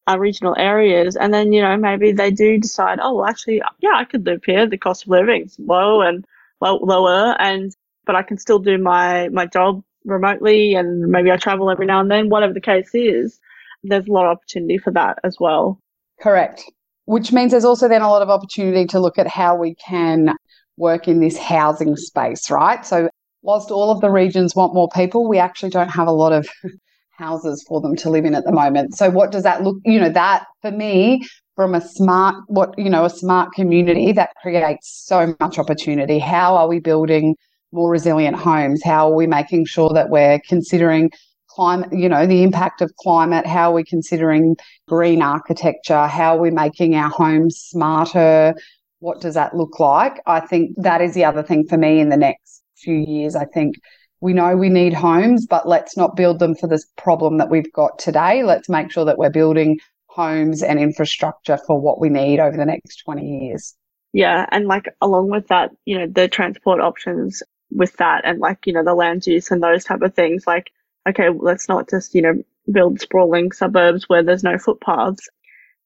[0.10, 3.95] uh, regional areas and then you know maybe they do decide oh well, actually yeah
[3.95, 4.67] i could live here.
[4.67, 6.26] The cost of living is low and
[6.62, 11.38] low, lower and but i can still do my my job remotely and maybe i
[11.38, 13.39] travel every now and then whatever the case is
[13.84, 15.80] there's a lot of opportunity for that as well.
[16.20, 16.63] Correct.
[17.06, 20.36] Which means there's also then a lot of opportunity to look at how we can
[20.78, 22.86] work in this housing space, right?
[22.86, 23.10] So,
[23.41, 26.50] whilst all of the regions want more people, we actually don't have a lot of
[27.12, 28.96] houses for them to live in at the moment.
[28.96, 29.78] So, what does that look?
[29.86, 34.32] You know, that for me, from a smart, what, you know, a smart community that
[34.41, 36.20] creates so much opportunity.
[36.20, 37.36] How are we building
[37.71, 38.82] more resilient homes?
[38.84, 41.12] How are we making sure that we're considering
[41.49, 44.56] climate, you know, the impact of climate, how are we considering
[44.88, 48.53] green architecture, how are we making our homes smarter,
[48.99, 50.21] what does that look like?
[50.27, 53.36] I think that is the other thing for me in the next few years.
[53.36, 53.75] I think
[54.21, 57.71] we know we need homes, but let's not build them for this problem that we've
[57.73, 58.43] got today.
[58.43, 62.65] Let's make sure that we're building homes and infrastructure for what we need over the
[62.65, 63.75] next 20 years.
[64.13, 64.45] Yeah.
[64.51, 68.73] And like along with that, you know, the transport options with that and like, you
[68.73, 70.71] know, the land use and those type of things, like
[71.08, 75.30] okay, let's not just, you know, build sprawling suburbs where there's no footpaths,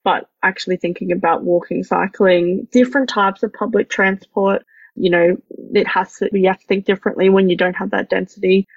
[0.04, 4.64] but actually thinking about walking, cycling, different types of public transport.
[4.96, 5.38] You know,
[5.74, 8.68] it has to, you have to think differently when you don't have that density.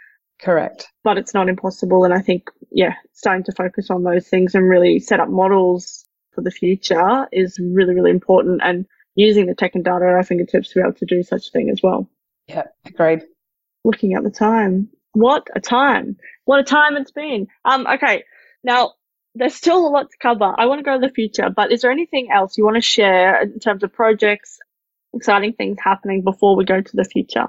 [0.41, 0.89] Correct.
[1.03, 2.05] But it's not impossible.
[2.05, 6.05] And I think, yeah, starting to focus on those things and really set up models
[6.33, 8.61] for the future is really, really important.
[8.63, 11.49] And using the tech and data at our fingertips to be able to do such
[11.49, 12.11] a thing as well.
[12.49, 13.23] Yeah, agreed.
[13.85, 14.89] Looking at the time.
[15.13, 16.17] What a time.
[16.45, 17.47] What a time it's been.
[17.65, 18.25] Um, okay.
[18.63, 18.95] Now,
[19.35, 20.55] there's still a lot to cover.
[20.57, 22.81] I want to go to the future, but is there anything else you want to
[22.81, 24.59] share in terms of projects,
[25.13, 27.49] exciting things happening before we go to the future?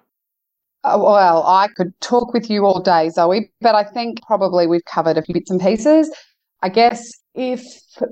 [0.84, 4.86] Uh, well, I could talk with you all day, Zoe, but I think probably we've
[4.86, 6.12] covered a few bits and pieces.
[6.62, 7.02] I guess
[7.34, 7.62] if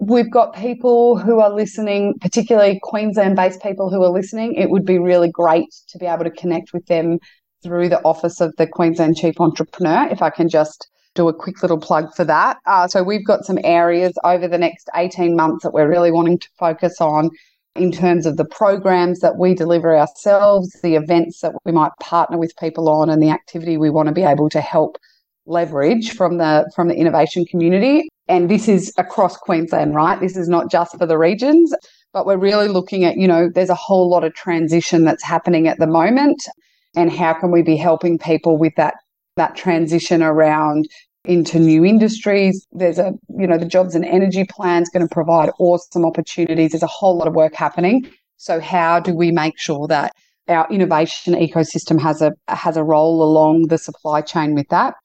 [0.02, 4.86] we've got people who are listening, particularly Queensland based people who are listening, it would
[4.86, 7.20] be really great to be able to connect with them
[7.64, 11.62] through the Office of the Queensland Chief Entrepreneur, if I can just do a quick
[11.62, 12.58] little plug for that.
[12.66, 16.40] Uh, so we've got some areas over the next 18 months that we're really wanting
[16.40, 17.30] to focus on
[17.76, 22.38] in terms of the programs that we deliver ourselves, the events that we might partner
[22.38, 24.98] with people on, and the activity we want to be able to help
[25.46, 28.08] leverage from the from the innovation community.
[28.28, 30.20] And this is across Queensland, right?
[30.20, 31.74] This is not just for the regions,
[32.14, 35.68] but we're really looking at, you know, there's a whole lot of transition that's happening
[35.68, 36.48] at the moment.
[36.96, 38.96] And how can we be helping people with that
[39.36, 40.88] that transition around
[41.26, 42.66] into new industries.
[42.72, 46.72] There's a, you know, the jobs and energy plan is going to provide awesome opportunities.
[46.72, 48.10] There's a whole lot of work happening.
[48.38, 50.12] So how do we make sure that
[50.50, 54.96] our innovation ecosystem has a has a role along the supply chain with that?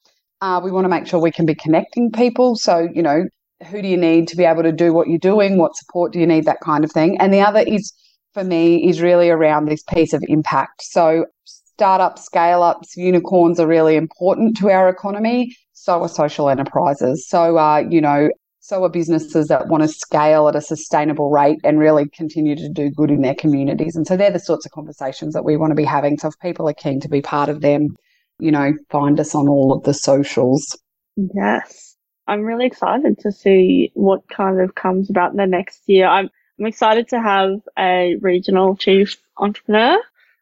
[0.41, 2.55] Uh, we want to make sure we can be connecting people.
[2.55, 3.25] So you know,
[3.67, 5.57] who do you need to be able to do what you're doing?
[5.57, 6.45] What support do you need?
[6.45, 7.19] That kind of thing.
[7.19, 7.93] And the other is
[8.33, 10.83] for me is really around this piece of impact.
[10.83, 17.25] So startups, scale ups, unicorns are really important to our economy so are social enterprises.
[17.27, 21.59] So are, you know, so are businesses that want to scale at a sustainable rate
[21.63, 23.95] and really continue to do good in their communities.
[23.95, 26.17] And so they're the sorts of conversations that we want to be having.
[26.17, 27.95] So if people are keen to be part of them,
[28.39, 30.77] you know, find us on all of the socials.
[31.15, 31.95] Yes.
[32.27, 36.07] I'm really excited to see what kind of comes about in the next year.
[36.07, 39.97] I'm I'm excited to have a regional chief entrepreneur.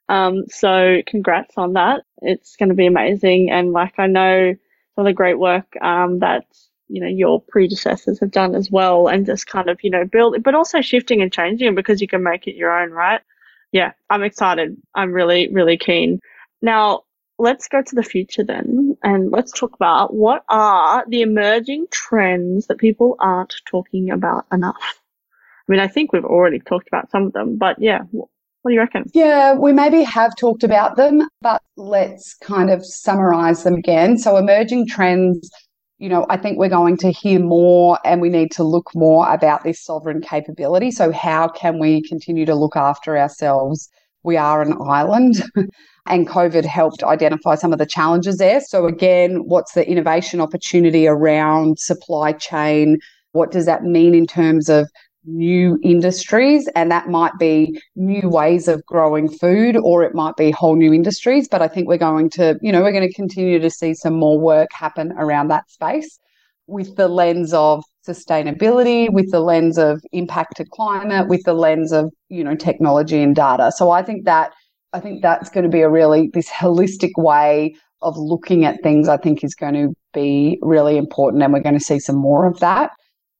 [0.10, 2.02] Um, so congrats on that.
[2.22, 3.52] It's going to be amazing.
[3.52, 4.54] And like I know
[4.96, 6.46] some of the great work um, that
[6.90, 10.42] you know your predecessors have done as well, and just kind of you know build,
[10.44, 13.22] but also shifting and changing because you can make it your own, right?
[13.72, 14.76] Yeah, I'm excited.
[14.96, 16.20] I'm really really keen.
[16.62, 17.04] Now
[17.40, 22.68] let's go to the future then, and let's talk about what are the emerging trends
[22.68, 25.02] that people aren't talking about enough.
[25.68, 28.30] I mean, I think we've already talked about some of them, but yeah, what
[28.72, 29.06] do you reckon?
[29.14, 34.18] Yeah, we maybe have talked about them, but let's kind of summarize them again.
[34.18, 35.50] So, emerging trends,
[36.00, 39.32] you know, I think we're going to hear more and we need to look more
[39.32, 40.92] about this sovereign capability.
[40.92, 43.90] So, how can we continue to look after ourselves?
[44.24, 45.44] We are an island.
[46.10, 48.62] and COVID helped identify some of the challenges there.
[48.62, 52.98] So, again, what's the innovation opportunity around supply chain?
[53.32, 54.90] What does that mean in terms of
[55.28, 60.52] new industries and that might be new ways of growing food or it might be
[60.52, 63.60] whole new industries but i think we're going to you know we're going to continue
[63.60, 66.18] to see some more work happen around that space
[66.66, 71.92] with the lens of sustainability with the lens of impact to climate with the lens
[71.92, 74.54] of you know technology and data so i think that
[74.94, 79.08] i think that's going to be a really this holistic way of looking at things
[79.08, 82.46] i think is going to be really important and we're going to see some more
[82.46, 82.92] of that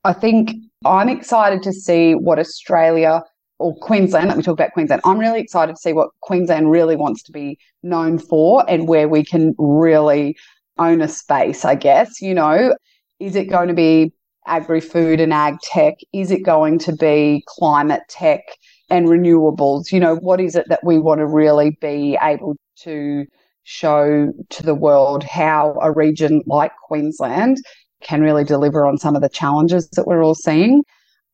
[0.04, 0.52] i think
[0.86, 3.22] I'm excited to see what Australia
[3.60, 5.02] or Queensland, let me talk about Queensland.
[5.04, 9.10] I'm really excited to see what Queensland really wants to be known for and where
[9.10, 10.38] we can really
[10.78, 12.22] own a space, I guess.
[12.22, 12.76] You know,
[13.20, 14.14] is it going to be
[14.46, 15.96] agri food and ag tech?
[16.14, 18.42] Is it going to be climate tech
[18.90, 19.92] and renewables?
[19.92, 23.26] You know, what is it that we want to really be able to
[23.64, 27.58] show to the world how a region like Queensland
[28.02, 30.84] can really deliver on some of the challenges that we're all seeing.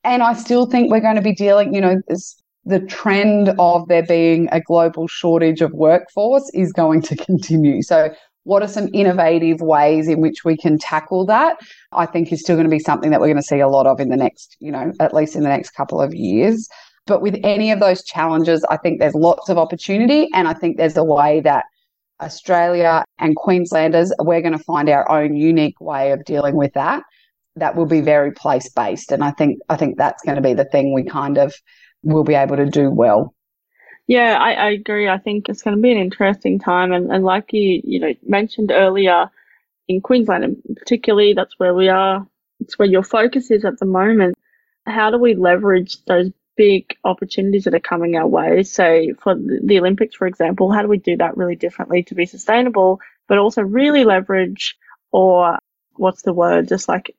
[0.03, 2.01] And I still think we're going to be dealing, you know,
[2.65, 7.81] the trend of there being a global shortage of workforce is going to continue.
[7.81, 8.13] So,
[8.45, 11.57] what are some innovative ways in which we can tackle that?
[11.93, 13.87] I think is still going to be something that we're going to see a lot
[13.87, 16.67] of in the next, you know, at least in the next couple of years.
[17.05, 20.29] But with any of those challenges, I think there's lots of opportunity.
[20.33, 21.65] And I think there's a way that
[22.21, 27.03] Australia and Queenslanders, we're going to find our own unique way of dealing with that.
[27.55, 30.55] That will be very place based, and I think I think that's going to be
[30.55, 31.53] the thing we kind of
[32.01, 33.35] will be able to do well.
[34.07, 35.07] Yeah, I, I agree.
[35.07, 38.13] I think it's going to be an interesting time, and, and like you you know
[38.25, 39.29] mentioned earlier,
[39.87, 42.25] in Queensland, and particularly that's where we are.
[42.59, 44.35] It's where your focus is at the moment.
[44.87, 48.63] How do we leverage those big opportunities that are coming our way.
[48.63, 52.25] So for the Olympics, for example, how do we do that really differently to be
[52.25, 54.77] sustainable, but also really leverage
[55.11, 55.57] or
[55.95, 56.67] what's the word?
[56.67, 57.15] Just like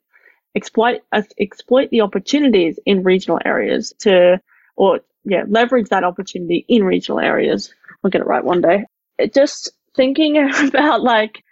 [0.55, 4.41] exploit, uh, exploit the opportunities in regional areas to,
[4.77, 7.75] or yeah, leverage that opportunity in regional areas.
[8.03, 8.87] I'll get it right one day.
[9.19, 10.37] It just thinking
[10.69, 11.43] about like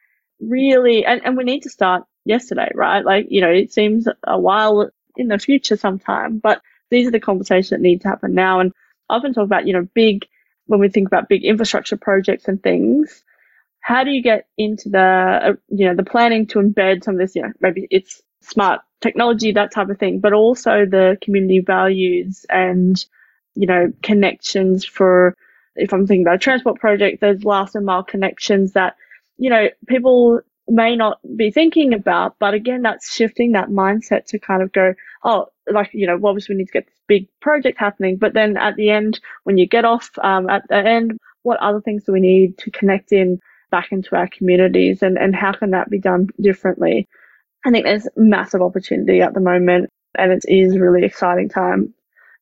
[0.40, 3.04] really, and, and we need to start yesterday, right?
[3.04, 6.62] Like, you know, it seems a while in the future sometime, but
[6.92, 8.60] these are the conversations that need to happen now.
[8.60, 8.72] And
[9.10, 10.26] I often talk about, you know, big,
[10.66, 13.24] when we think about big infrastructure projects and things,
[13.80, 17.18] how do you get into the, uh, you know, the planning to embed some of
[17.18, 21.60] this, you know, maybe it's smart technology, that type of thing, but also the community
[21.60, 23.04] values and,
[23.54, 25.36] you know, connections for,
[25.74, 28.96] if I'm thinking about a transport project, those last and mile connections that,
[29.36, 34.38] you know, people may not be thinking about, but again, that's shifting that mindset to
[34.38, 37.78] kind of go, oh, like you know obviously we need to get this big project
[37.78, 41.60] happening but then at the end when you get off um, at the end what
[41.60, 43.38] other things do we need to connect in
[43.72, 47.08] back into our communities and, and how can that be done differently?
[47.64, 51.92] I think there's massive opportunity at the moment and it is really exciting time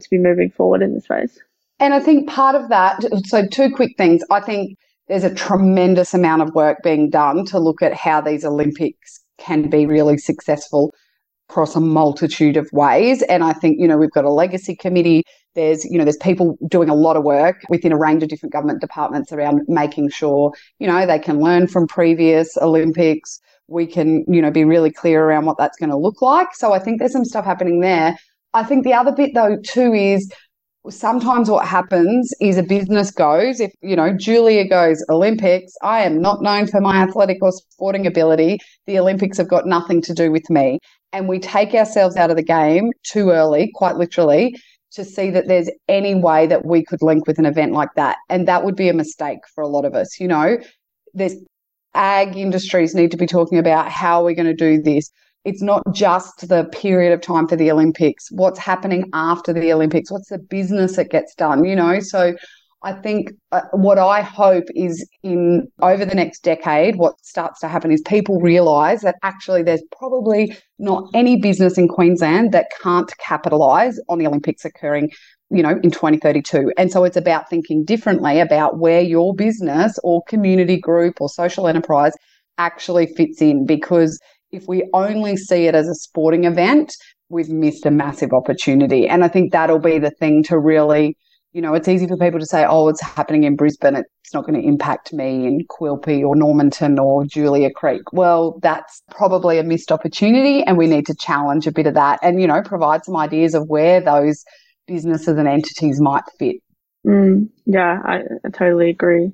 [0.00, 1.38] to be moving forward in this space.
[1.78, 4.22] And i think part of that so two quick things.
[4.30, 4.76] I think
[5.08, 9.70] there's a tremendous amount of work being done to look at how these olympics can
[9.70, 10.92] be really successful
[11.50, 13.22] across a multitude of ways.
[13.22, 15.24] And I think, you know, we've got a legacy committee.
[15.56, 18.52] There's, you know, there's people doing a lot of work within a range of different
[18.52, 23.40] government departments around making sure, you know, they can learn from previous Olympics.
[23.66, 26.54] We can, you know, be really clear around what that's going to look like.
[26.54, 28.16] So I think there's some stuff happening there.
[28.54, 30.32] I think the other bit though too is
[30.88, 36.22] sometimes what happens is a business goes if you know julia goes olympics i am
[36.22, 40.32] not known for my athletic or sporting ability the olympics have got nothing to do
[40.32, 40.78] with me
[41.12, 44.56] and we take ourselves out of the game too early, quite literally,
[44.92, 48.16] to see that there's any way that we could link with an event like that.
[48.28, 50.18] And that would be a mistake for a lot of us.
[50.18, 50.58] You know,
[51.14, 51.36] there's
[51.94, 55.10] ag industries need to be talking about how are we're going to do this.
[55.44, 60.10] It's not just the period of time for the Olympics, what's happening after the Olympics,
[60.10, 62.00] what's the business that gets done, you know?
[62.00, 62.34] So
[62.82, 67.68] I think uh, what I hope is in over the next decade, what starts to
[67.68, 73.12] happen is people realize that actually there's probably not any business in Queensland that can't
[73.18, 75.10] capitalize on the Olympics occurring,
[75.50, 76.72] you know, in 2032.
[76.78, 81.68] And so it's about thinking differently about where your business or community group or social
[81.68, 82.12] enterprise
[82.56, 83.66] actually fits in.
[83.66, 84.18] Because
[84.52, 86.94] if we only see it as a sporting event,
[87.28, 89.06] we've missed a massive opportunity.
[89.06, 91.18] And I think that'll be the thing to really
[91.52, 93.96] you know, it's easy for people to say, oh, it's happening in Brisbane.
[93.96, 98.12] It's not going to impact me in Quilpie or Normanton or Julia Creek.
[98.12, 100.62] Well, that's probably a missed opportunity.
[100.62, 103.54] And we need to challenge a bit of that and, you know, provide some ideas
[103.54, 104.44] of where those
[104.86, 106.56] businesses and entities might fit.
[107.06, 109.32] Mm, yeah, I, I totally agree.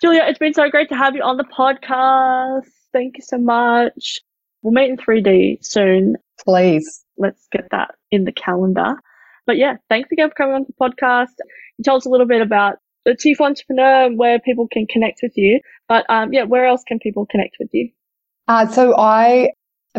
[0.00, 2.66] Julia, it's been so great to have you on the podcast.
[2.92, 4.18] Thank you so much.
[4.62, 6.16] We'll meet in 3D soon.
[6.44, 7.04] Please.
[7.16, 8.96] Let's get that in the calendar.
[9.50, 11.34] But yeah, thanks again for coming on the podcast.
[11.76, 15.32] You told us a little bit about the chief entrepreneur where people can connect with
[15.34, 15.58] you.
[15.88, 17.90] But um, yeah, where else can people connect with you?
[18.46, 19.50] Uh, so I,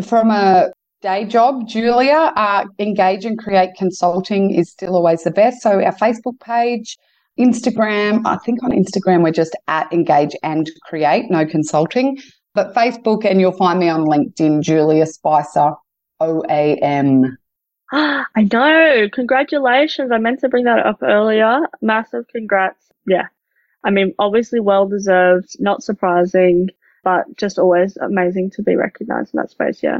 [0.02, 0.70] from a
[1.02, 5.60] day job, Julia, uh, engage and create consulting is still always the best.
[5.60, 6.96] So our Facebook page,
[7.38, 12.16] Instagram, I think on Instagram we're just at engage and create, no consulting.
[12.54, 15.72] But Facebook and you'll find me on LinkedIn, Julia Spicer,
[16.20, 17.36] O A M.
[17.94, 19.08] I know.
[19.12, 20.10] Congratulations.
[20.12, 21.60] I meant to bring that up earlier.
[21.82, 22.90] Massive congrats.
[23.06, 23.26] Yeah.
[23.84, 26.70] I mean, obviously well deserved, not surprising,
[27.04, 29.82] but just always amazing to be recognized in that space.
[29.82, 29.98] Yeah.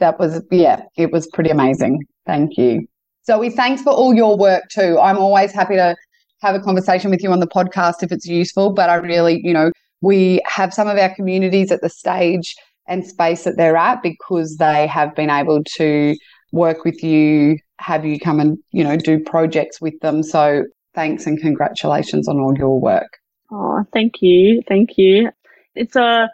[0.00, 2.04] That was, yeah, it was pretty amazing.
[2.26, 2.86] Thank you.
[3.26, 4.98] Zoe, thanks for all your work too.
[4.98, 5.96] I'm always happy to
[6.42, 9.52] have a conversation with you on the podcast if it's useful, but I really, you
[9.52, 9.70] know,
[10.02, 12.54] we have some of our communities at the stage
[12.86, 16.16] and space that they're at because they have been able to
[16.52, 20.22] work with you, have you come and, you know, do projects with them.
[20.22, 23.18] So thanks and congratulations on all your work.
[23.50, 24.62] Oh, thank you.
[24.68, 25.30] Thank you.
[25.74, 26.28] It's a,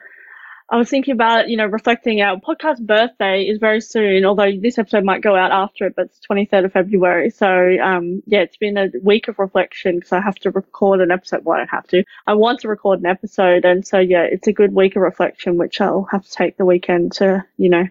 [0.69, 4.79] I was thinking about, you know, reflecting our podcast birthday is very soon, although this
[4.79, 7.31] episode might go out after it, but it's 23rd of February.
[7.31, 11.12] So, um, yeah, it's been a week of reflection because I have to record an
[11.12, 11.45] episode.
[11.45, 12.03] Well, I don't have to.
[12.27, 13.64] I want to record an episode.
[13.64, 16.64] And so, yeah, it's a good week of reflection, which I'll have to take the
[16.64, 17.85] weekend to, you know,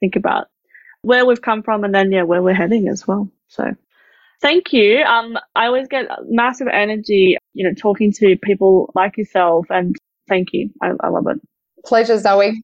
[0.00, 0.48] think about
[1.02, 3.30] where we've come from and then yeah where we're heading as well.
[3.48, 3.74] So
[4.40, 5.02] thank you.
[5.02, 9.96] Um i always get massive energy you know talking to people like yourself and
[10.28, 10.70] thank you.
[10.82, 11.40] I, I love it.
[11.84, 12.62] Pleasure zoe.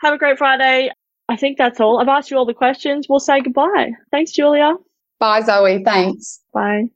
[0.00, 0.90] Have a great friday.
[1.28, 2.00] I think that's all.
[2.00, 3.06] I've asked you all the questions.
[3.08, 3.92] We'll say goodbye.
[4.10, 4.74] Thanks julia.
[5.18, 5.82] Bye zoe.
[5.82, 6.40] Thanks.
[6.52, 6.90] Bye.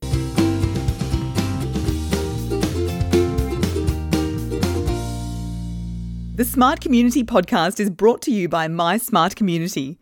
[6.39, 9.99] The Smart Community podcast is brought to you by My Smart Community.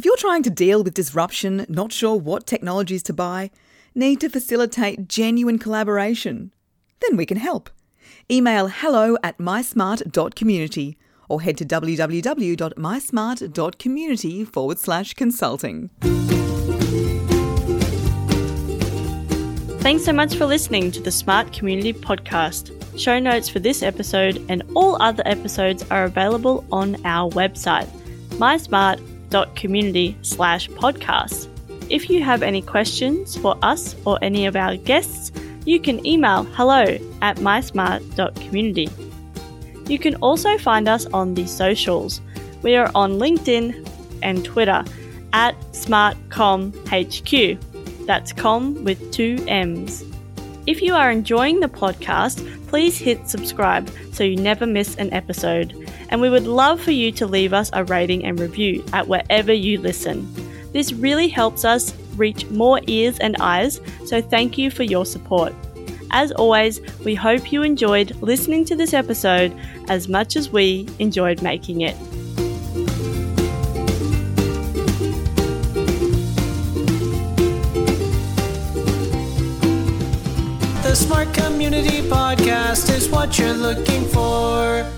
[0.00, 3.50] If you're trying to deal with disruption, not sure what technologies to buy,
[3.94, 6.54] need to facilitate genuine collaboration,
[7.00, 7.68] then we can help.
[8.32, 10.96] Email hello at mysmart.community
[11.28, 15.90] or head to www.mysmart.community forward slash consulting.
[19.80, 22.98] Thanks so much for listening to the Smart Community Podcast.
[22.98, 27.90] Show notes for this episode and all other episodes are available on our website,
[28.38, 31.48] mysmart.com mysmart.community slash podcast.
[31.88, 35.32] If you have any questions for us or any of our guests,
[35.64, 36.84] you can email hello
[37.22, 38.88] at mysmart.community.
[39.88, 42.20] You can also find us on the socials.
[42.62, 43.88] We are on LinkedIn
[44.22, 44.84] and Twitter
[45.32, 48.06] at SmartCommHQ.
[48.06, 50.04] That's com with two M's.
[50.66, 55.89] If you are enjoying the podcast, please hit subscribe so you never miss an episode.
[56.10, 59.52] And we would love for you to leave us a rating and review at wherever
[59.52, 60.28] you listen.
[60.72, 65.54] This really helps us reach more ears and eyes, so thank you for your support.
[66.12, 69.56] As always, we hope you enjoyed listening to this episode
[69.88, 71.96] as much as we enjoyed making it.
[80.82, 84.90] The Smart Community Podcast is what you're looking for.